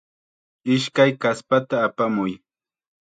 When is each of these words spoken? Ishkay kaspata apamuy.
Ishkay 0.75 1.11
kaspata 1.21 1.75
apamuy. 1.87 2.31